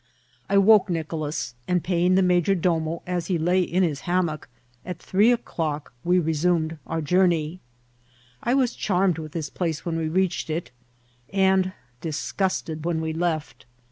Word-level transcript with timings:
I 0.49 0.57
woke 0.57 0.89
Nicolas, 0.89 1.53
and 1.67 1.83
paying 1.83 2.15
the 2.15 2.23
major 2.23 2.55
domo 2.55 3.03
as 3.05 3.27
he 3.27 3.37
lay 3.37 3.61
in 3.61 3.83
his 3.83 3.99
hammock, 4.09 4.49
at 4.83 4.97
three 4.97 5.31
o'clock 5.31 5.93
we 6.03 6.17
resumed 6.17 6.79
our 6.87 7.01
journey. 7.01 7.59
I 8.41 8.55
was 8.55 8.73
charm 8.73 9.11
ed 9.11 9.17
with 9.19 9.33
this 9.33 9.51
place 9.51 9.85
when 9.85 9.97
we 9.97 10.09
readied 10.09 10.49
it, 10.49 10.71
and 11.31 11.73
disgusted 12.01 12.83
when 12.83 12.99
we 12.99 13.13
left. 13.13 13.67